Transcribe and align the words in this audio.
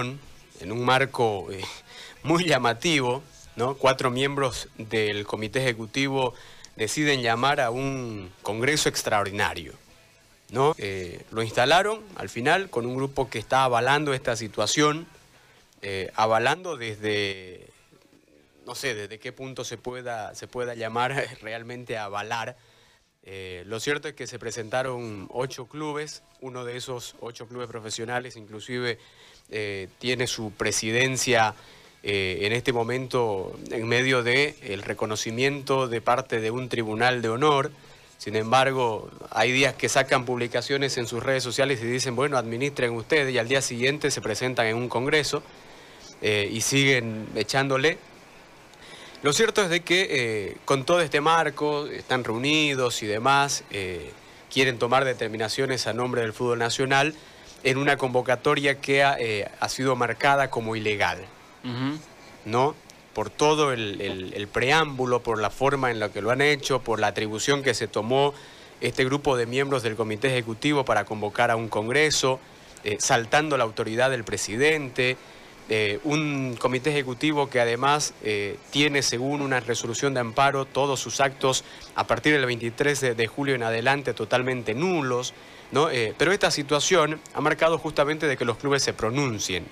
en 0.00 0.72
un 0.72 0.84
marco 0.84 1.48
eh, 1.50 1.64
muy 2.22 2.44
llamativo. 2.44 3.22
Cuatro 3.78 4.10
miembros 4.10 4.68
del 4.78 5.26
comité 5.26 5.60
ejecutivo 5.60 6.34
deciden 6.74 7.22
llamar 7.22 7.60
a 7.60 7.70
un 7.70 8.32
congreso 8.42 8.88
extraordinario. 8.88 9.74
Eh, 10.78 11.24
lo 11.30 11.42
instalaron 11.42 12.00
al 12.16 12.28
final 12.28 12.68
con 12.70 12.86
un 12.86 12.96
grupo 12.96 13.30
que 13.30 13.38
está 13.38 13.64
avalando 13.64 14.12
esta 14.12 14.36
situación, 14.36 15.06
eh, 15.82 16.10
avalando 16.16 16.76
desde, 16.76 17.68
no 18.66 18.74
sé, 18.74 18.94
desde 18.94 19.18
qué 19.20 19.32
punto 19.32 19.64
se 19.64 19.76
pueda, 19.78 20.34
se 20.34 20.48
pueda 20.48 20.74
llamar 20.74 21.28
realmente 21.40 21.96
avalar. 21.96 22.56
Eh, 23.26 23.64
lo 23.66 23.80
cierto 23.80 24.08
es 24.08 24.14
que 24.14 24.26
se 24.26 24.38
presentaron 24.38 25.28
ocho 25.32 25.66
clubes, 25.66 26.22
uno 26.40 26.64
de 26.64 26.76
esos 26.76 27.16
ocho 27.20 27.48
clubes 27.48 27.68
profesionales 27.68 28.36
inclusive 28.36 28.98
tiene 29.98 30.26
su 30.26 30.52
presidencia 30.52 31.54
en 32.02 32.52
este 32.52 32.72
momento 32.72 33.54
en 33.70 33.86
medio 33.86 34.22
del 34.22 34.54
el 34.62 34.82
reconocimiento 34.82 35.86
de 35.86 36.00
parte 36.00 36.40
de 36.40 36.50
un 36.50 36.70
tribunal 36.70 37.20
de 37.20 37.28
honor. 37.28 37.70
Sin 38.24 38.36
embargo, 38.36 39.10
hay 39.30 39.52
días 39.52 39.74
que 39.74 39.90
sacan 39.90 40.24
publicaciones 40.24 40.96
en 40.96 41.06
sus 41.06 41.22
redes 41.22 41.42
sociales 41.42 41.82
y 41.82 41.86
dicen, 41.86 42.16
bueno, 42.16 42.38
administren 42.38 42.92
ustedes 42.92 43.34
y 43.34 43.38
al 43.38 43.48
día 43.48 43.60
siguiente 43.60 44.10
se 44.10 44.22
presentan 44.22 44.66
en 44.66 44.76
un 44.76 44.88
congreso 44.88 45.42
eh, 46.22 46.48
y 46.50 46.62
siguen 46.62 47.26
echándole. 47.34 47.98
Lo 49.24 49.32
cierto 49.32 49.62
es 49.62 49.70
de 49.70 49.80
que 49.80 50.06
eh, 50.10 50.56
con 50.66 50.84
todo 50.84 51.00
este 51.00 51.22
marco 51.22 51.86
están 51.86 52.24
reunidos 52.24 53.02
y 53.02 53.06
demás, 53.06 53.64
eh, 53.70 54.12
quieren 54.52 54.78
tomar 54.78 55.06
determinaciones 55.06 55.86
a 55.86 55.94
nombre 55.94 56.20
del 56.20 56.34
fútbol 56.34 56.58
nacional 56.58 57.14
en 57.62 57.78
una 57.78 57.96
convocatoria 57.96 58.82
que 58.82 59.02
ha, 59.02 59.68
sido 59.70 59.96
marcada 59.96 60.50
como 60.50 60.76
ilegal. 60.76 61.24
¿No? 62.44 62.74
por 63.14 63.30
todo 63.30 63.72
el, 63.72 64.48
preámbulo, 64.52 65.22
por 65.22 65.40
la 65.40 65.48
forma 65.48 65.90
en 65.90 66.00
la 66.00 66.10
que 66.10 66.20
lo 66.20 66.30
han 66.30 66.42
hecho, 66.42 66.80
por 66.80 67.00
la 67.00 67.06
atribución 67.06 67.62
que 67.62 67.72
se 67.72 67.88
tomó 67.88 68.34
este 68.82 69.06
grupo 69.06 69.38
de 69.38 69.46
miembros 69.46 69.82
del 69.82 69.96
comité 69.96 70.28
ejecutivo 70.28 70.84
para 70.84 71.06
convocar 71.06 71.50
a 71.50 71.56
un 71.56 71.68
congreso, 71.68 72.40
eh, 72.82 72.96
saltando 73.00 73.56
la 73.56 73.64
autoridad 73.64 74.10
del 74.10 74.24
presidente, 74.24 75.16
eh, 75.68 75.98
un 76.04 76.56
comité 76.58 76.90
ejecutivo 76.90 77.48
que 77.48 77.60
además 77.60 78.14
eh, 78.22 78.58
tiene, 78.70 79.02
según 79.02 79.40
una 79.40 79.60
resolución 79.60 80.14
de 80.14 80.20
amparo, 80.20 80.64
todos 80.64 81.00
sus 81.00 81.20
actos 81.20 81.64
a 81.94 82.06
partir 82.06 82.32
del 82.34 82.46
23 82.46 83.16
de, 83.16 83.26
julio 83.26 83.54
en 83.54 83.62
adelante 83.62 84.14
totalmente 84.14 84.74
nulos, 84.74 85.34
¿no? 85.72 85.88
pero 86.18 86.32
esta 86.32 86.50
situación 86.50 87.20
ha 87.32 87.40
marcado 87.40 87.78
justamente 87.78 88.26
de 88.26 88.36
que 88.36 88.44
los 88.44 88.58
clubes 88.58 88.82
se 88.82 88.92
pronuncien, 88.92 89.66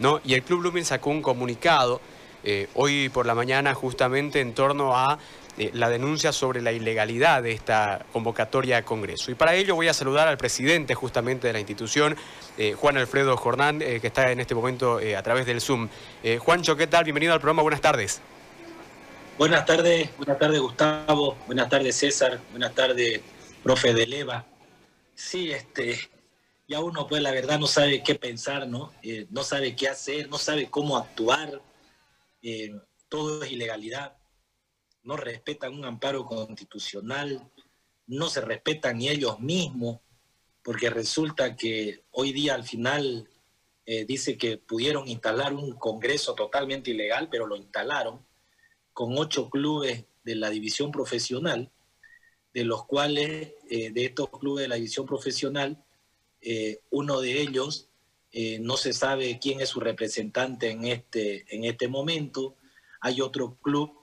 ¿no? 0.00 0.20
Y 0.24 0.34
el 0.34 0.42
Club 0.42 0.62
Lumin 0.62 0.84
sacó 0.84 1.10
un 1.10 1.22
comunicado 1.22 2.00
eh, 2.48 2.68
hoy 2.74 3.08
por 3.08 3.26
la 3.26 3.34
mañana 3.34 3.74
justamente 3.74 4.40
en 4.40 4.54
torno 4.54 4.96
a 4.96 5.18
eh, 5.58 5.70
la 5.74 5.88
denuncia 5.88 6.32
sobre 6.32 6.60
la 6.62 6.72
ilegalidad 6.72 7.42
de 7.42 7.52
esta 7.52 8.04
convocatoria 8.12 8.76
de 8.76 8.82
Congreso. 8.84 9.30
Y 9.30 9.34
para 9.34 9.54
ello 9.54 9.74
voy 9.74 9.88
a 9.88 9.94
saludar 9.94 10.28
al 10.28 10.36
presidente 10.36 10.94
justamente 10.94 11.46
de 11.46 11.52
la 11.52 11.58
institución, 11.58 12.16
eh, 12.58 12.74
Juan 12.74 12.96
Alfredo 12.96 13.36
Jornán, 13.36 13.78
que 13.78 14.06
está 14.06 14.30
en 14.32 14.40
este 14.40 14.54
momento 14.54 14.98
a 15.16 15.22
través 15.22 15.46
del 15.46 15.60
Zoom. 15.60 15.88
Juancho, 16.38 16.76
¿qué 16.76 16.86
tal? 16.86 17.04
Bienvenido 17.04 17.32
al 17.32 17.40
programa, 17.40 17.62
buenas 17.62 17.80
tardes. 17.80 18.20
Buenas 19.38 19.66
tardes, 19.66 20.08
buenas 20.16 20.38
tardes 20.38 20.60
Gustavo, 20.60 21.36
buenas 21.46 21.68
tardes 21.68 21.96
César, 21.96 22.40
buenas 22.50 22.74
tardes 22.74 23.20
profe 23.62 23.92
de 23.92 24.06
Leva. 24.06 24.46
Sí, 25.14 25.50
este, 25.50 25.98
ya 26.66 26.80
uno 26.80 27.06
pues 27.06 27.22
la 27.22 27.32
verdad 27.32 27.58
no 27.58 27.66
sabe 27.66 28.02
qué 28.02 28.14
pensar, 28.14 28.66
¿no? 28.66 28.92
no 29.30 29.42
sabe 29.44 29.76
qué 29.76 29.88
hacer, 29.88 30.28
no 30.30 30.38
sabe 30.38 30.70
cómo 30.70 30.96
actuar 30.96 31.60
eh, 32.48 32.80
todo 33.08 33.42
es 33.42 33.50
ilegalidad, 33.50 34.15
no 35.06 35.16
respetan 35.16 35.72
un 35.72 35.84
amparo 35.84 36.26
constitucional, 36.26 37.50
no 38.06 38.28
se 38.28 38.40
respetan 38.40 38.98
ni 38.98 39.08
ellos 39.08 39.40
mismos, 39.40 40.00
porque 40.62 40.90
resulta 40.90 41.56
que 41.56 42.04
hoy 42.10 42.32
día 42.32 42.54
al 42.54 42.64
final 42.64 43.28
eh, 43.86 44.04
dice 44.04 44.36
que 44.36 44.58
pudieron 44.58 45.08
instalar 45.08 45.54
un 45.54 45.72
congreso 45.72 46.34
totalmente 46.34 46.90
ilegal, 46.90 47.28
pero 47.30 47.46
lo 47.46 47.56
instalaron 47.56 48.24
con 48.92 49.16
ocho 49.16 49.48
clubes 49.48 50.04
de 50.24 50.34
la 50.34 50.50
división 50.50 50.90
profesional, 50.90 51.70
de 52.52 52.64
los 52.64 52.84
cuales, 52.84 53.54
eh, 53.70 53.90
de 53.90 54.04
estos 54.04 54.28
clubes 54.30 54.62
de 54.62 54.68
la 54.68 54.76
división 54.76 55.06
profesional, 55.06 55.82
uno 56.90 57.20
de 57.20 57.40
ellos 57.40 57.88
eh, 58.38 58.58
no 58.60 58.76
se 58.76 58.92
sabe 58.92 59.38
quién 59.40 59.62
es 59.62 59.70
su 59.70 59.80
representante 59.80 60.68
en 60.68 60.84
este, 60.84 61.46
en 61.54 61.64
este 61.64 61.88
momento. 61.88 62.54
Hay 63.00 63.22
otro 63.22 63.56
club 63.62 63.95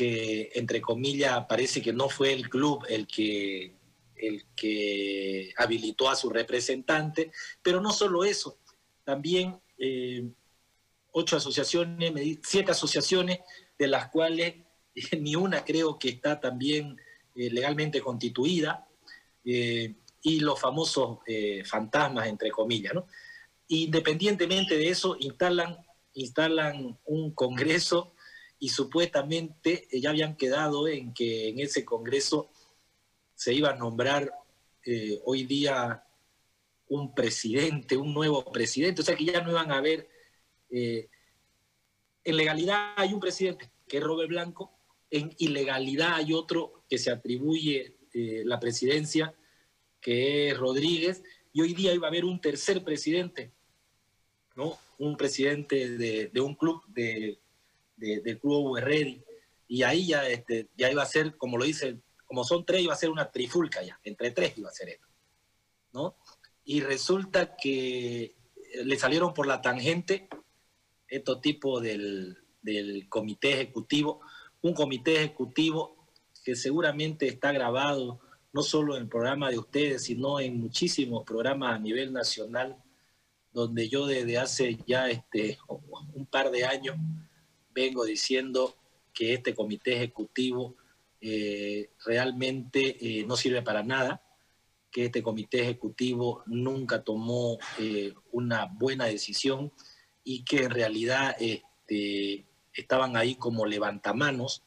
que, 0.00 0.50
entre 0.54 0.80
comillas, 0.80 1.44
parece 1.46 1.82
que 1.82 1.92
no 1.92 2.08
fue 2.08 2.32
el 2.32 2.48
club 2.48 2.86
el 2.88 3.06
que, 3.06 3.74
el 4.16 4.46
que 4.56 5.52
habilitó 5.58 6.08
a 6.08 6.16
su 6.16 6.30
representante, 6.30 7.30
pero 7.62 7.82
no 7.82 7.92
solo 7.92 8.24
eso, 8.24 8.58
también 9.04 9.60
eh, 9.76 10.26
ocho 11.12 11.36
asociaciones, 11.36 12.38
siete 12.42 12.70
asociaciones, 12.72 13.40
de 13.78 13.88
las 13.88 14.08
cuales 14.08 14.54
ni 15.20 15.36
una 15.36 15.66
creo 15.66 15.98
que 15.98 16.08
está 16.08 16.40
también 16.40 16.96
eh, 17.34 17.50
legalmente 17.50 18.00
constituida, 18.00 18.86
y 19.42 20.40
los 20.40 20.60
famosos 20.60 21.18
fantasmas, 21.64 22.28
entre 22.28 22.50
comillas, 22.50 22.92
¿no? 22.92 23.06
Independientemente 23.68 24.76
de 24.76 24.90
eso, 24.90 25.16
instalan, 25.18 25.78
instalan 26.12 26.98
un 27.06 27.32
congreso 27.32 28.14
y 28.60 28.68
supuestamente 28.68 29.88
ya 29.90 30.10
habían 30.10 30.36
quedado 30.36 30.86
en 30.86 31.14
que 31.14 31.48
en 31.48 31.58
ese 31.58 31.84
congreso 31.84 32.50
se 33.34 33.54
iba 33.54 33.70
a 33.70 33.76
nombrar 33.76 34.30
eh, 34.84 35.18
hoy 35.24 35.44
día 35.44 36.04
un 36.88 37.14
presidente, 37.14 37.96
un 37.96 38.12
nuevo 38.12 38.44
presidente, 38.52 39.00
o 39.00 39.04
sea 39.04 39.16
que 39.16 39.24
ya 39.24 39.40
no 39.40 39.50
iban 39.50 39.72
a 39.72 39.78
haber... 39.78 40.08
Eh, 40.70 41.08
en 42.22 42.36
legalidad 42.36 42.92
hay 42.96 43.14
un 43.14 43.20
presidente, 43.20 43.72
que 43.88 43.96
es 43.96 44.02
Robert 44.02 44.28
Blanco, 44.28 44.70
en 45.10 45.34
ilegalidad 45.38 46.16
hay 46.16 46.34
otro 46.34 46.84
que 46.88 46.98
se 46.98 47.10
atribuye 47.10 47.96
eh, 48.12 48.42
la 48.44 48.60
presidencia, 48.60 49.34
que 50.02 50.50
es 50.50 50.58
Rodríguez, 50.58 51.22
y 51.52 51.62
hoy 51.62 51.72
día 51.72 51.94
iba 51.94 52.08
a 52.08 52.10
haber 52.10 52.26
un 52.26 52.40
tercer 52.42 52.84
presidente, 52.84 53.52
un 54.98 55.16
presidente 55.16 55.96
de, 55.96 56.40
un 56.42 56.54
club 56.54 56.84
de, 56.88 57.40
del 58.00 58.38
club 58.38 58.78
Ready, 58.78 59.22
y 59.68 59.82
ahí 59.82 60.06
ya, 60.08 60.28
este, 60.28 60.68
ya 60.76 60.90
iba 60.90 61.02
a 61.02 61.06
ser, 61.06 61.36
como 61.36 61.56
lo 61.56 61.64
dice, 61.64 61.98
como 62.26 62.44
son 62.44 62.64
tres, 62.64 62.82
iba 62.82 62.92
a 62.92 62.96
ser 62.96 63.10
una 63.10 63.30
trifulca 63.30 63.82
ya, 63.82 64.00
entre 64.02 64.30
tres 64.30 64.56
iba 64.56 64.68
a 64.68 64.72
ser 64.72 64.88
esto, 64.88 65.06
¿no? 65.92 66.16
Y 66.64 66.80
resulta 66.80 67.56
que 67.56 68.34
le 68.84 68.98
salieron 68.98 69.34
por 69.34 69.46
la 69.46 69.60
tangente 69.60 70.28
estos 71.08 71.40
tipos 71.40 71.82
del, 71.82 72.38
del 72.62 73.08
comité 73.08 73.52
ejecutivo, 73.52 74.20
un 74.62 74.74
comité 74.74 75.16
ejecutivo 75.16 76.08
que 76.44 76.56
seguramente 76.56 77.28
está 77.28 77.52
grabado 77.52 78.20
no 78.52 78.62
solo 78.62 78.96
en 78.96 79.02
el 79.02 79.08
programa 79.08 79.50
de 79.50 79.58
ustedes, 79.58 80.04
sino 80.04 80.40
en 80.40 80.60
muchísimos 80.60 81.24
programas 81.24 81.74
a 81.74 81.78
nivel 81.78 82.12
nacional 82.12 82.76
donde 83.52 83.88
yo 83.88 84.06
desde 84.06 84.38
hace 84.38 84.78
ya 84.86 85.08
este, 85.08 85.58
un 86.12 86.26
par 86.26 86.50
de 86.50 86.64
años 86.64 86.96
vengo 87.72 88.04
diciendo 88.04 88.76
que 89.12 89.34
este 89.34 89.54
comité 89.54 89.94
ejecutivo 89.94 90.76
eh, 91.20 91.90
realmente 92.04 92.96
eh, 93.00 93.24
no 93.26 93.36
sirve 93.36 93.62
para 93.62 93.82
nada, 93.82 94.22
que 94.90 95.06
este 95.06 95.22
comité 95.22 95.62
ejecutivo 95.62 96.42
nunca 96.46 97.02
tomó 97.02 97.58
eh, 97.78 98.12
una 98.32 98.66
buena 98.66 99.06
decisión 99.06 99.72
y 100.24 100.44
que 100.44 100.64
en 100.64 100.70
realidad 100.70 101.36
este, 101.38 102.46
estaban 102.72 103.16
ahí 103.16 103.36
como 103.36 103.66
levantamanos, 103.66 104.62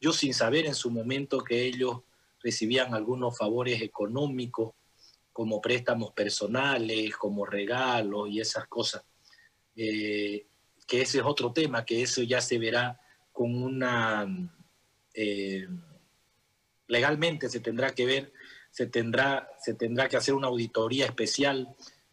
yo 0.00 0.12
sin 0.12 0.34
saber 0.34 0.66
en 0.66 0.74
su 0.74 0.90
momento 0.90 1.44
que 1.44 1.64
ellos 1.64 1.98
recibían 2.42 2.94
algunos 2.94 3.36
favores 3.36 3.82
económicos 3.82 4.72
como 5.32 5.60
préstamos 5.60 6.12
personales, 6.12 7.16
como 7.16 7.46
regalos 7.46 8.28
y 8.30 8.40
esas 8.40 8.66
cosas. 8.66 9.04
Eh, 9.76 10.46
que 10.90 11.02
ese 11.02 11.18
es 11.18 11.24
otro 11.24 11.52
tema, 11.52 11.84
que 11.84 12.02
eso 12.02 12.20
ya 12.24 12.40
se 12.40 12.58
verá 12.58 13.00
con 13.30 13.54
una... 13.62 14.26
Eh, 15.14 15.68
legalmente 16.88 17.48
se 17.48 17.60
tendrá 17.60 17.94
que 17.94 18.06
ver, 18.06 18.32
se 18.72 18.86
tendrá, 18.86 19.48
se 19.60 19.74
tendrá 19.74 20.08
que 20.08 20.16
hacer 20.16 20.34
una 20.34 20.48
auditoría 20.48 21.06
especial, 21.06 21.68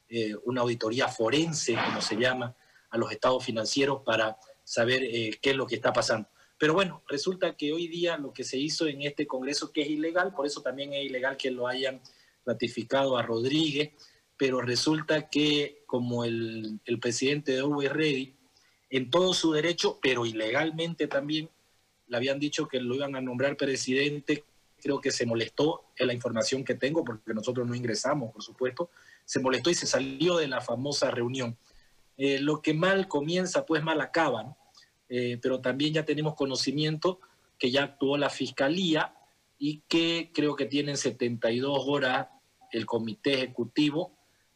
eh, 0.09 0.35
una 0.45 0.61
auditoría 0.61 1.07
forense, 1.07 1.73
como 1.73 2.01
se 2.01 2.17
llama, 2.17 2.55
a 2.91 2.97
los 2.99 3.11
estados 3.11 3.43
financieros 3.43 4.03
para 4.05 4.37
saber 4.63 5.01
qué 5.41 5.49
es 5.49 5.55
lo 5.55 5.65
que 5.65 5.73
está 5.73 5.91
pasando. 5.91 6.29
Pero 6.59 6.75
bueno, 6.75 7.01
resulta 7.07 7.57
que 7.57 7.73
hoy 7.73 7.87
día 7.87 8.17
lo 8.17 8.31
que 8.31 8.43
se 8.43 8.59
hizo 8.59 8.85
en 8.85 9.01
este 9.01 9.25
Congreso, 9.25 9.71
que 9.71 9.81
es 9.81 9.89
ilegal, 9.89 10.35
por 10.35 10.45
eso 10.45 10.61
también 10.61 10.93
es 10.93 11.03
ilegal 11.03 11.35
que 11.35 11.49
lo 11.49 11.67
hayan 11.67 11.99
ratificado 12.45 13.17
a 13.17 13.23
Rodríguez, 13.23 13.91
pero 14.37 14.61
resulta 14.61 15.29
que 15.29 15.83
como 15.87 16.23
el, 16.23 16.79
presidente 17.01 17.53
de 17.53 17.63
Uwe 17.63 17.89
Ready, 17.89 18.36
en 18.89 19.09
todo 19.09 19.33
su 19.33 19.51
derecho, 19.51 19.99
pero 20.01 20.25
ilegalmente 20.25 21.07
también, 21.07 21.49
le 22.07 22.17
habían 22.17 22.39
dicho 22.39 22.67
que 22.67 22.79
lo 22.79 22.95
iban 22.95 23.15
a 23.15 23.21
nombrar 23.21 23.57
presidente, 23.57 24.45
creo 24.81 25.01
que 25.01 25.11
se 25.11 25.25
molestó 25.25 25.85
en 25.97 26.07
la 26.07 26.13
información 26.13 26.63
que 26.63 26.75
tengo, 26.75 27.03
porque 27.03 27.33
nosotros 27.33 27.67
no 27.67 27.75
ingresamos, 27.75 28.31
por 28.31 28.43
supuesto, 28.43 28.89
se 29.25 29.39
molestó 29.39 29.69
y 29.69 29.75
se 29.75 29.87
salió 29.87 30.37
de 30.37 30.47
la 30.47 30.61
famosa 30.61 31.11
reunión. 31.11 31.57
Eh, 32.17 32.39
lo 32.39 32.61
que 32.61 32.73
mal 32.73 33.07
comienza, 33.07 33.65
pues 33.65 33.83
mal 33.83 33.99
acaba, 33.99 34.55
eh, 35.09 35.37
pero 35.41 35.59
también 35.59 35.93
ya 35.93 36.05
tenemos 36.05 36.35
conocimiento 36.35 37.19
que 37.59 37.71
ya 37.71 37.83
actuó 37.83 38.17
la 38.17 38.29
fiscalía 38.29 39.13
y 39.59 39.81
que 39.87 40.31
creo 40.33 40.55
que 40.55 40.65
tienen 40.65 40.97
72 40.97 41.83
horas 41.85 42.27
el 42.71 42.85
comité 42.85 43.33
ejecutivo 43.35 44.11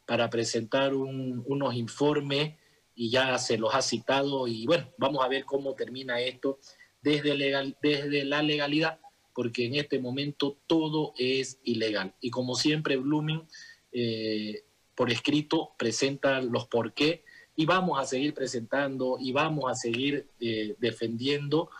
para 0.06 0.30
presentar 0.30 0.94
unos 0.94 1.74
informes 1.74 2.54
y 2.94 3.10
ya 3.10 3.38
se 3.38 3.58
los 3.58 3.74
ha 3.74 3.82
citado 3.82 4.46
y 4.46 4.66
bueno, 4.66 4.88
vamos 4.98 5.24
a 5.24 5.28
ver 5.28 5.44
cómo 5.44 5.74
termina 5.74 6.20
esto 6.20 6.58
desde, 7.02 7.34
legal, 7.34 7.76
desde 7.82 8.24
la 8.24 8.42
legalidad, 8.42 9.00
porque 9.34 9.66
en 9.66 9.76
este 9.76 9.98
momento 9.98 10.58
todo 10.66 11.14
es 11.18 11.58
ilegal. 11.64 12.14
Y 12.20 12.30
como 12.30 12.54
siempre, 12.54 12.96
Blooming 12.96 13.46
eh, 13.92 14.64
por 14.94 15.10
escrito 15.10 15.72
presenta 15.78 16.40
los 16.40 16.66
por 16.66 16.92
qué 16.92 17.24
y 17.56 17.66
vamos 17.66 18.00
a 18.00 18.06
seguir 18.06 18.34
presentando 18.34 19.16
y 19.20 19.32
vamos 19.32 19.70
a 19.70 19.74
seguir 19.74 20.28
eh, 20.40 20.74
defendiendo 20.78 21.70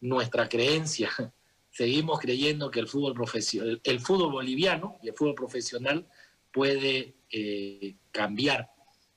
nuestra 0.00 0.48
creencia. 0.48 1.10
Seguimos 1.70 2.18
creyendo 2.18 2.70
que 2.70 2.80
el 2.80 2.88
fútbol 2.88 3.14
profesional, 3.14 3.80
el 3.84 4.00
fútbol 4.00 4.32
boliviano 4.32 4.98
y 5.02 5.08
el 5.08 5.14
fútbol 5.14 5.34
profesional 5.34 6.06
puede 6.52 7.14
eh, 7.30 7.94
cambiar. 8.10 8.70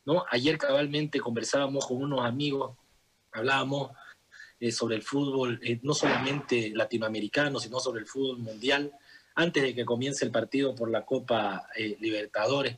¿No? 0.05 0.25
Ayer 0.29 0.57
cabalmente 0.57 1.19
conversábamos 1.19 1.85
con 1.85 1.97
unos 1.97 2.25
amigos, 2.25 2.77
hablábamos 3.31 3.91
eh, 4.59 4.71
sobre 4.71 4.95
el 4.95 5.03
fútbol, 5.03 5.59
no 5.81 5.93
solamente 5.93 6.71
latinoamericano, 6.73 7.59
sino 7.59 7.79
sobre 7.79 8.01
el 8.01 8.07
fútbol 8.07 8.39
mundial, 8.39 8.91
antes 9.35 9.63
de 9.63 9.73
que 9.73 9.85
comience 9.85 10.25
el 10.25 10.31
partido 10.31 10.75
por 10.75 10.89
la 10.89 11.05
Copa 11.05 11.67
Libertadores. 11.99 12.77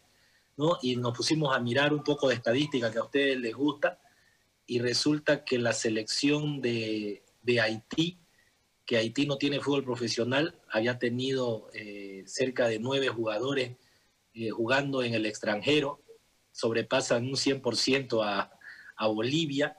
¿no? 0.56 0.78
Y 0.82 0.96
nos 0.96 1.18
pusimos 1.18 1.56
a 1.56 1.60
mirar 1.60 1.94
un 1.94 2.04
poco 2.04 2.28
de 2.30 2.36
estadística 2.36 2.92
que 2.92 3.00
a 3.00 3.04
ustedes 3.04 3.40
les 3.40 3.56
gusta 3.56 4.00
y 4.66 4.80
resulta 4.80 5.44
que 5.44 5.58
la 5.60 5.74
selección 5.74 6.62
de, 6.62 7.24
Haití, 7.62 8.20
que 8.86 8.98
Haití 8.98 9.26
no 9.26 9.38
tiene 9.38 9.60
fútbol 9.60 9.84
profesional, 9.84 10.60
había 10.70 11.00
tenido 11.00 11.70
eh, 11.74 12.24
cerca 12.28 12.68
de 12.68 12.80
nueve 12.80 13.10
jugadores 13.10 13.78
eh, 14.34 14.50
jugando 14.50 15.04
en 15.04 15.14
el 15.14 15.26
extranjero, 15.26 16.02
sobrepasan 16.54 17.26
un 17.26 17.34
100% 17.34 18.24
a, 18.26 18.50
a 18.96 19.08
Bolivia, 19.08 19.78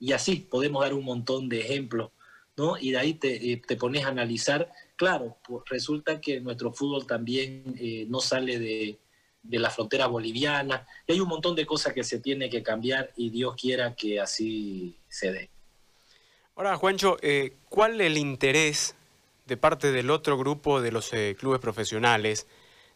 y 0.00 0.12
así 0.12 0.36
podemos 0.50 0.82
dar 0.82 0.94
un 0.94 1.04
montón 1.04 1.48
de 1.48 1.60
ejemplos, 1.60 2.10
¿no? 2.56 2.76
Y 2.76 2.90
de 2.90 2.98
ahí 2.98 3.14
te, 3.14 3.52
eh, 3.52 3.62
te 3.64 3.76
pones 3.76 4.04
a 4.04 4.08
analizar, 4.08 4.72
claro, 4.96 5.38
pues 5.46 5.62
resulta 5.70 6.20
que 6.20 6.40
nuestro 6.40 6.72
fútbol 6.72 7.06
también 7.06 7.76
no 8.08 8.20
sale 8.20 8.58
de, 8.58 8.98
de 9.44 9.58
la 9.58 9.70
frontera 9.70 10.06
boliviana. 10.06 10.86
Y 11.06 11.12
hay 11.12 11.20
un 11.20 11.28
montón 11.28 11.54
de 11.54 11.64
cosas 11.64 11.92
que 11.92 12.02
se 12.02 12.18
tiene 12.18 12.50
que 12.50 12.62
cambiar 12.62 13.12
y 13.16 13.30
Dios 13.30 13.54
quiera 13.56 13.94
que 13.94 14.20
así 14.20 14.98
se 15.08 15.32
dé. 15.32 15.50
Ahora, 16.56 16.76
Juancho, 16.76 17.18
eh, 17.20 17.56
¿cuál 17.68 18.00
es 18.00 18.06
el 18.08 18.18
interés 18.18 18.96
de 19.46 19.56
parte 19.56 19.92
del 19.92 20.10
otro 20.10 20.38
grupo 20.38 20.80
de 20.80 20.90
los 20.90 21.12
eh, 21.12 21.36
clubes 21.38 21.60
profesionales 21.60 22.46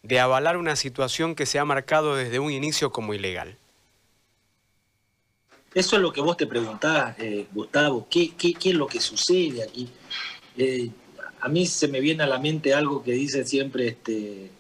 de 0.03 0.21
avalar 0.21 0.57
una 0.57 0.77
situación 0.77 1.35
que 1.35 1.47
se 1.47 1.59
ha 1.59 1.65
marcado 1.65 2.17
desde 2.17 2.39
un 2.39 2.51
inicio 2.51 2.91
como 2.91 3.15
ilegal? 3.15 3.57
Eso 5.75 5.97
es 5.97 6.03
lo 6.03 6.13
que 6.13 6.21
vos 6.21 6.37
te 6.37 6.47
preguntás, 6.47 7.19
eh, 7.19 7.47
Gustavo. 7.53 8.07
¿Qué, 8.11 8.35
¿Qué, 8.37 8.55
qué, 8.55 8.71
es 8.71 8.75
lo 8.75 8.87
que 8.87 9.01
sucede 9.01 9.63
aquí? 9.63 9.89
a 11.41 11.49
mí 11.49 11.67
se 11.67 11.87
me 11.87 12.01
viene 12.01 12.25
a 12.25 12.27
la 12.27 12.41
mente 12.41 12.75
algo 12.75 13.01
que 13.01 13.13
dice 13.13 13.45
siempre 13.45 13.87
este, 13.87 14.51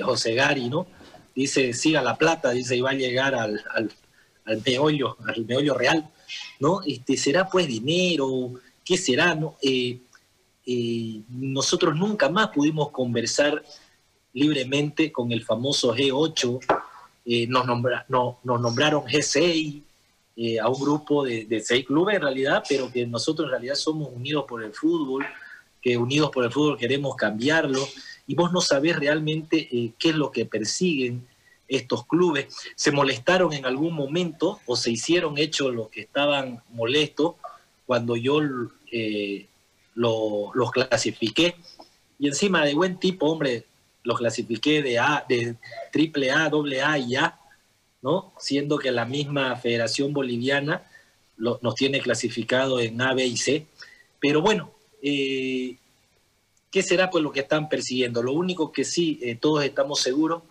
José 0.00 0.34
Gari, 0.34 0.68
¿no? 0.68 0.86
dice, 1.38 1.72
siga 1.72 2.02
la 2.02 2.16
plata, 2.16 2.50
dice, 2.50 2.76
y 2.76 2.80
va 2.80 2.90
a 2.90 2.94
llegar 2.94 3.34
al, 3.34 3.62
al, 3.72 3.92
al 4.44 4.62
meollo, 4.66 5.16
al 5.24 5.46
meollo 5.46 5.74
real, 5.74 6.10
¿no? 6.58 6.80
Este, 6.84 7.16
¿Será 7.16 7.48
pues 7.48 7.68
dinero? 7.68 8.54
¿Qué 8.84 8.96
será? 8.96 9.36
No? 9.36 9.56
Eh, 9.62 10.00
eh, 10.66 11.20
nosotros 11.28 11.94
nunca 11.94 12.28
más 12.28 12.48
pudimos 12.48 12.90
conversar 12.90 13.62
libremente 14.32 15.10
con 15.10 15.32
el 15.32 15.44
famoso 15.44 15.94
G8, 15.94 16.60
eh, 17.26 17.46
nos, 17.46 17.66
no, 18.08 18.38
nos 18.42 18.60
nombraron 18.60 19.04
G6, 19.04 19.82
a 20.62 20.68
un 20.68 20.80
grupo 20.80 21.24
de, 21.24 21.46
de, 21.46 21.60
seis 21.60 21.84
clubes 21.84 22.14
en 22.14 22.22
realidad, 22.22 22.62
pero 22.68 22.92
que 22.92 23.04
nosotros 23.04 23.46
en 23.46 23.50
realidad 23.50 23.74
somos 23.74 24.08
unidos 24.14 24.44
por 24.48 24.62
el 24.62 24.72
fútbol, 24.72 25.26
que 25.82 25.96
unidos 25.96 26.30
por 26.30 26.44
el 26.44 26.52
fútbol 26.52 26.78
queremos 26.78 27.16
cambiarlo, 27.16 27.84
y 28.28 28.34
vos 28.34 28.52
no 28.52 28.60
sabés 28.60 28.96
realmente 28.96 29.68
eh, 29.72 29.92
qué 29.98 30.10
es 30.10 30.14
lo 30.14 30.30
que 30.30 30.44
persiguen 30.44 31.26
estos 31.66 32.06
clubes. 32.06 32.54
Se 32.76 32.92
molestaron 32.92 33.54
en 33.54 33.64
algún 33.64 33.94
momento 33.94 34.60
o 34.66 34.76
se 34.76 34.90
hicieron 34.90 35.38
hechos 35.38 35.74
los 35.74 35.88
que 35.88 36.02
estaban 36.02 36.62
molestos 36.70 37.36
cuando 37.86 38.16
yo 38.16 38.40
eh, 38.92 39.48
los 39.94 40.70
clasifiqué. 40.72 41.56
Y 42.18 42.28
encima 42.28 42.66
de 42.66 42.74
buen 42.74 42.98
tipo, 42.98 43.26
hombre, 43.26 43.64
los 44.02 44.18
clasifiqué 44.18 44.82
de 44.82 44.98
A, 44.98 45.24
de 45.28 45.56
triple 45.92 46.30
A, 46.30 46.48
doble 46.48 46.82
A 46.82 46.98
y 46.98 47.16
A, 47.16 47.38
¿no? 48.02 48.32
Siendo 48.38 48.78
que 48.78 48.90
la 48.90 49.04
misma 49.04 49.56
Federación 49.56 50.12
Boliviana 50.12 50.86
nos 51.36 51.74
tiene 51.74 52.00
clasificado 52.00 52.80
en 52.80 53.00
A, 53.00 53.14
B 53.14 53.24
y 53.26 53.36
C. 53.36 53.66
Pero 54.20 54.42
bueno, 54.42 54.72
eh, 55.02 55.76
¿Qué 56.70 56.82
será 56.82 57.08
pues 57.08 57.24
lo 57.24 57.32
que 57.32 57.40
están 57.40 57.68
persiguiendo? 57.68 58.22
Lo 58.22 58.32
único 58.32 58.72
que 58.72 58.84
sí 58.84 59.18
eh, 59.22 59.36
todos 59.36 59.64
estamos 59.64 60.00
seguros 60.00 60.42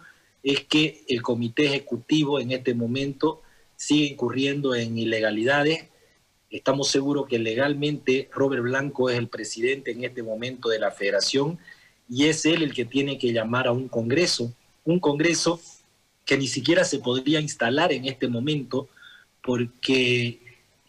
es 0.41 0.65
que 0.65 1.03
el 1.07 1.21
comité 1.21 1.65
ejecutivo 1.65 2.39
en 2.39 2.51
este 2.51 2.73
momento 2.73 3.43
sigue 3.75 4.07
incurriendo 4.07 4.73
en 4.73 4.97
ilegalidades. 4.97 5.85
Estamos 6.49 6.89
seguros 6.89 7.27
que 7.27 7.37
legalmente 7.37 8.29
Robert 8.33 8.63
Blanco 8.63 9.09
es 9.09 9.17
el 9.17 9.27
presidente 9.27 9.91
en 9.91 10.05
este 10.05 10.23
momento 10.23 10.69
de 10.69 10.79
la 10.79 10.89
federación 10.89 11.59
y 12.09 12.25
es 12.25 12.45
él 12.45 12.63
el 12.63 12.73
que 12.73 12.85
tiene 12.85 13.17
que 13.17 13.33
llamar 13.33 13.67
a 13.67 13.71
un 13.71 13.87
congreso, 13.87 14.53
un 14.85 14.99
congreso 14.99 15.59
que 16.25 16.37
ni 16.37 16.47
siquiera 16.47 16.83
se 16.83 16.99
podría 16.99 17.39
instalar 17.39 17.91
en 17.91 18.05
este 18.05 18.27
momento 18.27 18.89
porque 19.41 20.39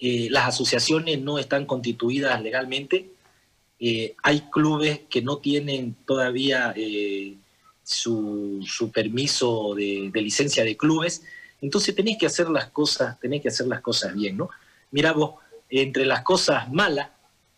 eh, 0.00 0.28
las 0.30 0.48
asociaciones 0.48 1.20
no 1.20 1.38
están 1.38 1.64
constituidas 1.66 2.42
legalmente, 2.42 3.10
eh, 3.80 4.16
hay 4.22 4.40
clubes 4.50 5.02
que 5.08 5.22
no 5.22 5.38
tienen 5.38 5.94
todavía 6.04 6.74
eh, 6.76 7.36
su, 7.84 8.90
permiso 8.92 9.74
de, 9.76 10.10
licencia 10.14 10.64
de 10.64 10.76
clubes, 10.76 11.22
entonces 11.60 11.94
tenéis 11.94 12.18
que 12.18 12.26
hacer 12.26 12.48
las 12.48 12.66
cosas, 12.66 13.18
tenéis 13.20 13.42
que 13.42 13.48
hacer 13.48 13.68
las 13.68 13.80
cosas 13.80 14.14
bien, 14.14 14.36
¿no? 14.36 14.50
Mira 14.90 15.12
vos, 15.12 15.34
entre 15.70 16.04
las 16.04 16.22
cosas 16.22 16.70
malas, 16.72 17.10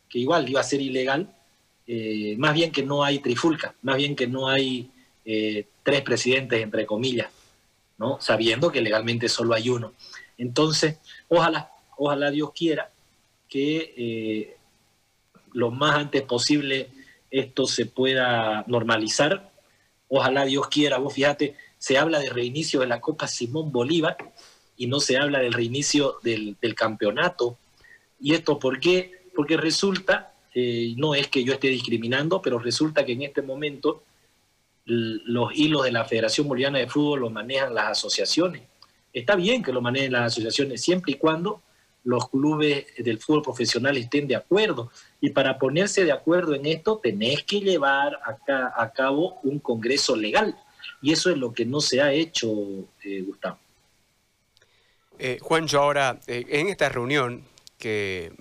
que 0.08 0.18
igual 0.18 0.48
iba 0.48 0.60
a 0.60 0.64
ser 0.64 0.82
ilegal, 0.82 1.34
eh, 1.92 2.36
más 2.38 2.54
bien 2.54 2.70
que 2.70 2.82
no 2.82 3.02
hay 3.02 3.18
trifulca, 3.18 3.74
más 3.82 3.96
bien 3.96 4.14
que 4.14 4.26
no 4.26 4.48
hay 4.48 4.90
tres 5.82 6.02
presidentes, 6.02 6.60
entre 6.60 6.86
comillas, 6.86 7.28
¿no? 7.98 8.20
Sabiendo 8.20 8.72
que 8.72 8.80
legalmente 8.80 9.28
solo 9.28 9.54
hay 9.54 9.68
uno. 9.68 9.92
Entonces, 10.38 10.98
ojalá, 11.28 11.70
ojalá 11.96 12.30
Dios 12.32 12.50
quiera 12.52 12.90
que 13.48 14.56
lo 15.52 15.70
más 15.70 15.94
antes 15.96 16.22
posible 16.22 16.90
esto 17.30 17.66
se 17.66 17.86
pueda 17.86 18.64
normalizar. 18.66 19.52
Ojalá 20.08 20.44
Dios 20.44 20.68
quiera, 20.68 20.98
vos 20.98 21.14
fíjate, 21.14 21.56
se 21.78 21.96
habla 21.96 22.18
de 22.18 22.30
reinicio 22.30 22.80
de 22.80 22.86
la 22.86 23.00
Copa 23.00 23.28
Simón 23.28 23.72
Bolívar 23.72 24.16
y 24.76 24.86
no 24.86 25.00
se 25.00 25.18
habla 25.18 25.38
del 25.38 25.52
reinicio 25.52 26.16
del, 26.22 26.56
campeonato. 26.74 27.58
¿Y 28.20 28.34
esto 28.34 28.58
por 28.58 28.80
qué? 28.80 29.28
Porque 29.34 29.56
resulta, 29.56 30.34
eh, 30.54 30.94
no 30.96 31.14
es 31.14 31.28
que 31.28 31.44
yo 31.44 31.52
esté 31.52 31.68
discriminando, 31.68 32.40
pero 32.42 32.58
resulta 32.58 33.04
que 33.04 33.12
en 33.12 33.22
este 33.22 33.42
momento 33.42 34.02
los 34.84 35.54
hilos 35.54 35.84
de 35.84 35.92
la 35.92 36.04
Federación 36.04 36.48
Boliviana 36.48 36.78
de 36.78 36.88
Fútbol 36.88 37.20
los 37.20 37.32
manejan 37.32 37.74
las 37.74 37.98
asociaciones. 37.98 38.62
Está 39.12 39.36
bien 39.36 39.62
que 39.62 39.72
lo 39.72 39.80
manejen 39.80 40.12
las 40.12 40.32
asociaciones 40.32 40.82
siempre 40.82 41.12
y 41.12 41.14
cuando 41.16 41.62
los 42.04 42.28
clubes 42.30 42.86
del 42.98 43.18
fútbol 43.18 43.42
profesional 43.42 43.96
estén 43.96 44.26
de 44.26 44.36
acuerdo. 44.36 44.90
Y 45.20 45.30
para 45.30 45.58
ponerse 45.58 46.04
de 46.04 46.12
acuerdo 46.12 46.54
en 46.54 46.66
esto, 46.66 46.98
tenés 47.02 47.44
que 47.44 47.60
llevar 47.60 48.18
a, 48.24 48.92
cabo 48.92 49.38
un 49.42 49.58
congreso 49.58 50.16
legal. 50.16 50.56
Y 51.02 51.12
eso 51.12 51.30
es 51.30 51.36
lo 51.36 51.52
que 51.52 51.64
no 51.64 51.80
se 51.80 52.00
ha 52.00 52.12
hecho, 52.12 52.48
eh, 53.04 53.22
Gustavo. 53.22 53.58
Eh, 55.18 55.38
Juancho, 55.40 55.80
ahora, 55.80 56.18
eh, 56.26 56.46
en 56.48 56.68
esta 56.68 56.88
reunión 56.88 57.44
que 57.78 58.32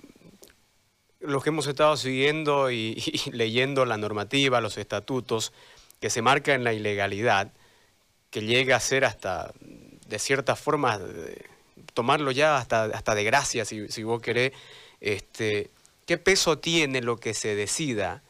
los 1.20 1.42
que 1.42 1.50
hemos 1.50 1.66
estado 1.66 1.96
siguiendo 1.96 2.70
y, 2.72 3.02
leyendo 3.32 3.84
la 3.84 3.96
normativa, 3.96 4.60
los 4.60 4.78
estatutos, 4.78 5.52
que 6.00 6.10
se 6.10 6.22
marca 6.22 6.54
en 6.54 6.64
la 6.64 6.72
ilegalidad, 6.72 7.52
que 8.30 8.42
llega 8.42 8.76
a 8.76 8.80
ser 8.80 9.04
hasta, 9.04 9.52
de 9.60 10.18
cierta 10.18 10.56
forma, 10.56 10.98
tomarlo 11.94 12.30
ya 12.30 12.56
hasta, 12.56 12.84
hasta 12.84 13.14
de 13.14 13.24
gracia, 13.24 13.64
si, 13.64 13.88
si 13.88 14.02
vos 14.02 14.22
querés, 14.22 14.52
este, 15.00 15.70
¿qué 16.06 16.16
peso 16.16 16.58
tiene 16.58 17.02
lo 17.02 17.18
que 17.18 17.34
se 17.34 17.54
decida? 17.54 18.22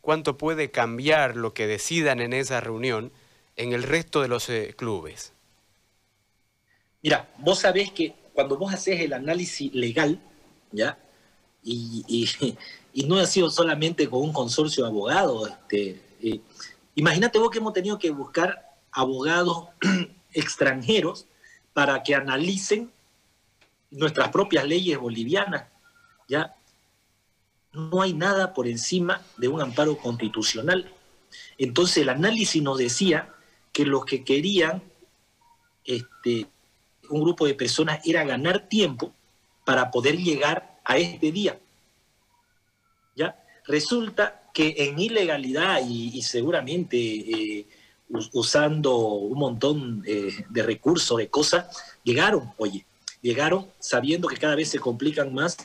¿Cuánto 0.00 0.36
puede 0.36 0.70
cambiar 0.70 1.36
lo 1.36 1.54
que 1.54 1.66
decidan 1.66 2.20
en 2.20 2.32
esa 2.32 2.60
reunión 2.60 3.12
en 3.56 3.72
el 3.72 3.82
resto 3.82 4.20
de 4.20 4.28
los 4.28 4.48
eh, 4.50 4.74
clubes? 4.76 5.32
Mira, 7.02 7.28
vos 7.38 7.60
sabés 7.60 7.92
que 7.92 8.14
cuando 8.32 8.58
vos 8.58 8.74
haces 8.74 9.00
el 9.00 9.12
análisis 9.12 9.72
legal, 9.72 10.20
¿ya? 10.72 10.98
Y, 12.98 13.04
no 13.06 13.16
ha 13.18 13.26
sido 13.26 13.50
solamente 13.50 14.08
con 14.08 14.22
un 14.22 14.32
consorcio 14.32 14.84
de 14.84 14.88
abogados, 14.88 15.50
este, 15.50 16.00
eh, 16.22 16.40
imagínate 16.94 17.38
vos 17.38 17.50
que 17.50 17.58
hemos 17.58 17.74
tenido 17.74 17.98
que 17.98 18.10
buscar 18.10 18.74
abogados 18.90 19.68
extranjeros 20.32 21.26
para 21.74 22.02
que 22.02 22.14
analicen 22.14 22.90
nuestras 23.90 24.30
propias 24.30 24.64
leyes 24.64 24.98
bolivianas, 24.98 25.66
¿ya? 26.26 26.54
No 27.72 28.00
hay 28.00 28.14
nada 28.14 28.54
por 28.54 28.66
encima 28.66 29.20
de 29.36 29.48
un 29.48 29.60
amparo 29.60 29.98
constitucional. 29.98 30.90
Entonces 31.58 31.98
el 31.98 32.08
análisis 32.08 32.62
nos 32.62 32.78
decía 32.78 33.34
que 33.72 33.84
los 33.84 34.06
que 34.06 34.24
querían 34.24 34.82
este, 35.84 36.46
un 37.10 37.22
grupo 37.22 37.46
de 37.46 37.54
personas 37.54 38.00
era 38.06 38.24
ganar 38.24 38.70
tiempo 38.70 39.12
para 39.66 39.90
poder 39.90 40.16
llegar 40.16 40.75
a 40.86 40.96
este 40.96 41.32
día. 41.32 41.58
¿Ya? 43.14 43.36
Resulta 43.66 44.42
que 44.54 44.74
en 44.78 44.98
ilegalidad 44.98 45.82
y, 45.86 46.22
seguramente 46.22 46.96
eh, 46.96 47.66
usando 48.32 48.96
un 48.96 49.38
montón 49.38 50.02
eh, 50.06 50.30
de 50.48 50.62
recursos, 50.62 51.18
de 51.18 51.28
cosas, 51.28 51.66
llegaron, 52.04 52.52
oye, 52.56 52.86
llegaron 53.20 53.66
sabiendo 53.80 54.28
que 54.28 54.36
cada 54.36 54.54
vez 54.54 54.70
se 54.70 54.78
complican 54.78 55.34
más 55.34 55.56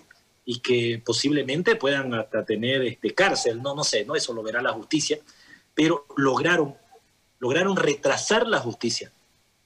y 0.43 0.59
que 0.59 1.01
posiblemente 1.05 1.75
puedan 1.75 2.13
hasta 2.15 2.43
tener 2.43 2.81
este, 2.81 3.13
cárcel, 3.13 3.61
no, 3.61 3.75
no 3.75 3.83
sé, 3.83 4.03
no, 4.03 4.15
eso 4.15 4.33
lo 4.33 4.41
verá 4.41 4.61
la 4.61 4.73
justicia, 4.73 5.19
pero 5.75 6.05
lograron, 6.17 6.75
lograron 7.39 7.77
retrasar 7.77 8.47
la 8.47 8.59
justicia 8.59 9.11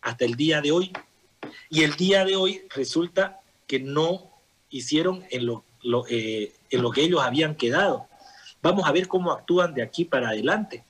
hasta 0.02 0.26
el 0.26 0.36
día 0.36 0.62
de 0.62 0.72
hoy 0.72 0.92
y 1.70 1.84
el 1.84 1.96
día 1.96 2.26
de 2.26 2.36
hoy 2.36 2.64
resulta 2.76 3.40
que 3.66 3.80
no 3.80 4.35
hicieron 4.78 5.24
en 5.30 5.46
lo, 5.46 5.64
eh, 6.10 6.54
en 6.70 6.82
lo 6.82 6.92
que 6.92 7.02
ellos 7.02 7.22
habían 7.22 7.56
quedado. 7.56 8.08
Vamos 8.62 8.86
a 8.86 8.92
ver 8.92 9.08
cómo 9.08 9.32
actúan 9.32 9.74
de 9.74 9.82
aquí 9.82 10.06
para 10.06 10.30
adelante, 10.30 10.84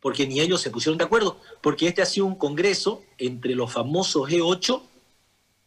porque 0.00 0.26
ni 0.26 0.40
ellos 0.40 0.60
se 0.60 0.70
pusieron 0.70 0.98
de 0.98 1.04
acuerdo, 1.04 1.40
porque 1.60 1.86
este 1.86 2.02
ha 2.02 2.06
sido 2.06 2.26
un 2.26 2.34
congreso 2.34 3.02
entre 3.18 3.54
los 3.54 3.72
famosos 3.72 4.28
G8, 4.28 4.82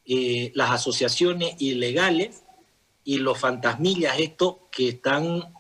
eh, 0.06 0.52
las 0.56 0.72
asociaciones 0.72 1.56
ilegales 1.60 2.44
y 3.04 3.20
los 3.20 3.38
fantasmillas 3.38 4.20
estos 4.20 4.56
que 4.72 4.90
están 4.90 5.54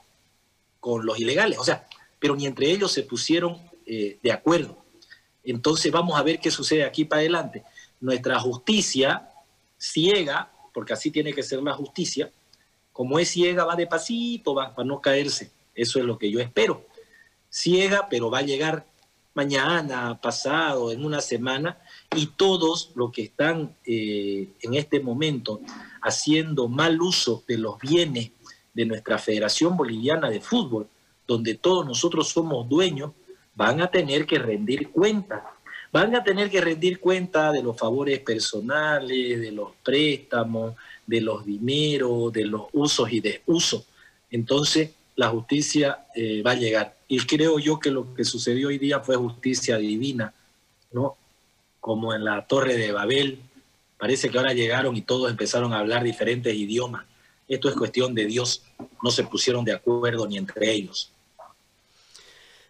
con 0.79 1.05
los 1.05 1.19
ilegales, 1.19 1.57
o 1.59 1.63
sea, 1.63 1.87
pero 2.19 2.35
ni 2.35 2.45
entre 2.45 2.69
ellos 2.71 2.91
se 2.91 3.03
pusieron 3.03 3.57
eh, 3.85 4.17
de 4.21 4.31
acuerdo. 4.31 4.77
Entonces 5.43 5.91
vamos 5.91 6.19
a 6.19 6.23
ver 6.23 6.39
qué 6.39 6.51
sucede 6.51 6.83
aquí 6.83 7.05
para 7.05 7.21
adelante 7.21 7.63
nuestra 8.01 8.39
justicia 8.39 9.29
ciega, 9.77 10.51
porque 10.79 10.93
así 10.93 11.11
tiene 11.11 11.33
que 11.33 11.43
ser 11.43 11.61
la 11.61 11.73
justicia, 11.73 12.31
como 12.93 13.19
es 13.19 13.31
ciega 13.31 13.65
va 13.65 13.75
de 13.75 13.85
pasito, 13.85 14.55
va 14.55 14.73
para 14.73 14.87
no 14.87 15.01
caerse. 15.01 15.51
Eso 15.75 15.99
es 15.99 16.05
lo 16.05 16.17
que 16.17 16.31
yo 16.31 16.39
espero. 16.39 16.85
Ciega, 17.49 18.07
pero 18.09 18.31
va 18.31 18.37
a 18.37 18.43
llegar 18.43 18.85
mañana, 19.33 20.17
pasado, 20.21 20.93
en 20.93 21.03
una 21.03 21.19
semana, 21.19 21.79
y 22.15 22.27
todos 22.27 22.93
los 22.95 23.11
que 23.11 23.23
están 23.23 23.75
eh, 23.85 24.53
en 24.61 24.73
este 24.75 25.01
momento 25.01 25.59
haciendo 26.01 26.69
mal 26.69 27.01
uso 27.01 27.43
de 27.45 27.57
los 27.57 27.77
bienes 27.77 28.31
de 28.73 28.85
nuestra 28.85 29.17
Federación 29.17 29.75
Boliviana 29.75 30.29
de 30.29 30.39
Fútbol, 30.39 30.87
donde 31.27 31.55
todos 31.55 31.85
nosotros 31.85 32.29
somos 32.29 32.69
dueños, 32.69 33.11
van 33.53 33.81
a 33.81 33.91
tener 33.91 34.25
que 34.25 34.39
rendir 34.39 34.91
cuentas 34.91 35.43
van 35.91 36.15
a 36.15 36.23
tener 36.23 36.49
que 36.49 36.61
rendir 36.61 36.99
cuenta 36.99 37.51
de 37.51 37.63
los 37.63 37.77
favores 37.77 38.19
personales, 38.19 39.39
de 39.39 39.51
los 39.51 39.69
préstamos, 39.83 40.75
de 41.05 41.21
los 41.21 41.45
dineros, 41.45 42.31
de 42.31 42.45
los 42.45 42.63
usos 42.73 43.11
y 43.11 43.19
desusos. 43.19 43.85
Entonces, 44.29 44.91
la 45.15 45.29
justicia 45.29 46.05
eh, 46.15 46.41
va 46.43 46.51
a 46.51 46.55
llegar. 46.55 46.95
Y 47.07 47.19
creo 47.19 47.59
yo 47.59 47.79
que 47.79 47.91
lo 47.91 48.13
que 48.13 48.23
sucedió 48.23 48.67
hoy 48.67 48.77
día 48.77 48.99
fue 48.99 49.15
justicia 49.15 49.77
divina, 49.77 50.33
¿no? 50.91 51.17
Como 51.79 52.13
en 52.13 52.23
la 52.23 52.45
Torre 52.45 52.77
de 52.77 52.91
Babel. 52.91 53.39
Parece 53.97 54.29
que 54.29 54.37
ahora 54.37 54.53
llegaron 54.53 54.95
y 54.95 55.01
todos 55.01 55.29
empezaron 55.29 55.73
a 55.73 55.79
hablar 55.79 56.03
diferentes 56.03 56.53
idiomas. 56.53 57.05
Esto 57.47 57.67
es 57.67 57.75
cuestión 57.75 58.13
de 58.13 58.25
Dios. 58.27 58.61
No 59.03 59.09
se 59.09 59.23
pusieron 59.23 59.65
de 59.65 59.73
acuerdo 59.73 60.27
ni 60.27 60.37
entre 60.37 60.71
ellos. 60.71 61.11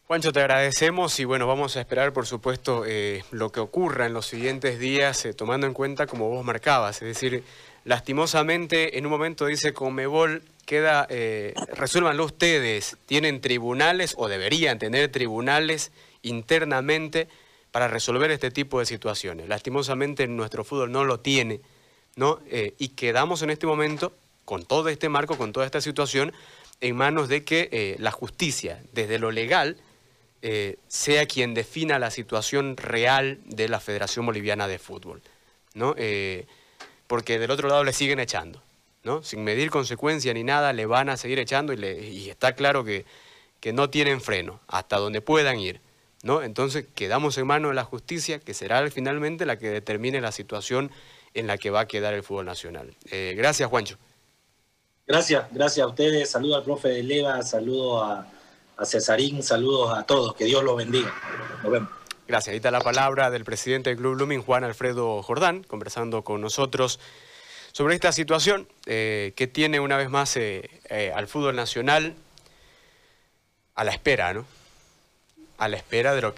Juancho, 0.10 0.34
te 0.34 0.40
agradecemos 0.40 1.20
y 1.20 1.26
bueno, 1.26 1.46
vamos 1.46 1.78
a 1.78 1.82
esperar 1.82 2.14
por 2.14 2.26
supuesto 2.26 2.84
eh, 2.88 3.24
lo 3.30 3.52
que 3.52 3.60
ocurra 3.60 4.08
en 4.08 4.14
los 4.14 4.26
siguientes 4.26 4.80
días, 4.80 5.24
eh, 5.24 5.36
tomando 5.36 5.68
en 5.68 5.74
cuenta 5.76 6.08
como 6.08 6.30
vos 6.30 6.44
marcabas, 6.44 7.04
es 7.04 7.10
decir, 7.10 7.44
lastimosamente 7.86 8.98
en 8.98 9.06
un 9.06 9.12
momento 9.12 9.46
dice 9.46 9.72
Comebol, 9.72 10.42
queda, 10.66 11.06
eh, 11.12 11.54
ustedes, 12.24 12.98
tienen 13.06 13.40
tribunales 13.40 14.16
o 14.18 14.28
deberían 14.28 14.80
tener 14.80 15.12
tribunales 15.12 15.92
internamente 16.24 17.28
para 17.70 17.88
resolver 17.88 18.32
este 18.32 18.50
tipo 18.50 18.80
de 18.80 18.88
situaciones. 18.88 19.48
Lastimosamente 19.48 20.28
nuestro 20.28 20.64
fútbol 20.64 20.92
no 20.92 21.04
lo 21.04 21.20
tiene, 21.20 21.62
¿no? 22.16 22.40
y 22.50 22.88
quedamos 22.90 23.44
en 23.44 23.52
este 23.52 23.68
momento, 23.68 24.12
con 24.44 24.66
todo 24.66 24.90
este 24.90 25.08
marco, 25.08 25.38
con 25.38 25.54
toda 25.54 25.68
esta 25.68 25.82
situación, 25.82 26.34
en 26.82 26.96
manos 26.96 27.30
de 27.30 27.44
que 27.44 27.96
la 28.00 28.10
justicia, 28.10 28.82
desde 28.92 29.20
lo 29.20 29.30
legal, 29.30 29.78
eh, 30.42 30.78
sea 30.88 31.26
quien 31.26 31.54
defina 31.54 32.00
la 32.00 32.12
situación 32.12 32.78
real 32.78 33.40
de 33.46 33.68
la 33.68 33.80
Federación 33.80 34.26
Boliviana 34.26 34.68
de 34.68 34.80
Fútbol, 34.80 35.22
¿no? 35.74 35.96
Eh, 35.98 36.48
porque 37.08 37.40
del 37.40 37.52
otro 37.52 37.68
lado 37.68 37.84
le 37.84 37.92
siguen 37.92 38.20
echando, 38.20 38.62
¿no? 39.04 39.22
Sin 39.22 39.44
medir 39.44 39.70
consecuencia 39.70 40.34
ni 40.34 40.44
nada, 40.44 40.72
le 40.72 40.86
van 40.86 41.10
a 41.10 41.18
seguir 41.18 41.40
echando 41.40 41.74
y, 41.74 42.30
está 42.30 42.54
claro 42.54 42.86
que, 42.86 43.06
que, 43.60 43.74
no 43.74 43.90
tienen 43.90 44.22
freno 44.22 44.62
hasta 44.68 44.98
donde 44.98 45.20
puedan 45.20 45.60
ir, 45.60 45.82
¿no? 46.24 46.42
Entonces 46.42 46.86
quedamos 46.96 47.38
en 47.38 47.46
manos 47.46 47.72
de 47.72 47.76
la 47.76 47.84
justicia, 47.84 48.40
que 48.40 48.54
será 48.54 48.90
finalmente 48.92 49.46
la 49.46 49.58
que 49.58 49.70
determine 49.70 50.22
la 50.22 50.32
situación 50.32 50.90
en 51.34 51.48
la 51.48 51.58
que 51.58 51.70
va 51.70 51.82
a 51.82 51.88
quedar 51.88 52.14
el 52.14 52.24
fútbol 52.24 52.46
nacional. 52.46 52.96
Eh, 53.12 53.34
gracias, 53.36 53.70
Juancho. 53.70 53.98
Gracias, 55.06 55.46
gracias 55.52 55.84
a 55.84 55.88
ustedes. 55.88 56.30
Saludo 56.30 56.56
al 56.56 56.64
profe 56.64 56.90
de 56.90 57.04
Leva, 57.04 57.42
saludo 57.42 58.04
a 58.04 58.26
a 58.80 58.86
Cesarín, 58.86 59.44
saludos 59.44 59.98
a 59.98 60.04
todos, 60.04 60.34
que 60.36 60.46
Dios 60.46 60.64
los 60.64 60.78
bendiga. 60.78 61.14
Nos 61.62 61.72
vemos. 61.72 61.90
Gracias. 62.28 62.52
Ahí 62.52 62.58
está 62.58 62.72
la 62.72 62.82
palabra 62.82 63.30
del 63.30 63.44
presidente 63.44 63.90
del 63.90 63.98
Club 63.98 64.16
Blooming, 64.16 64.42
Juan 64.42 64.64
Alfredo 64.64 65.22
Jordán, 65.22 65.64
conversando 65.64 66.24
con 66.24 66.40
nosotros 66.42 67.00
sobre 67.74 67.96
esta 67.96 68.12
situación 68.12 68.68
eh, 68.86 69.34
que 69.36 69.48
tiene 69.48 69.80
una 69.80 69.98
vez 69.98 70.10
más 70.10 70.38
eh, 70.38 70.70
eh, 70.90 71.12
al 71.14 71.28
fútbol 71.28 71.56
nacional 71.56 72.16
a 73.76 73.84
la 73.84 73.92
espera, 73.92 74.34
¿no? 74.34 74.46
A 75.58 75.68
la 75.68 75.78
espera 75.78 76.16
de 76.16 76.22
lo 76.22 76.34
que 76.34 76.38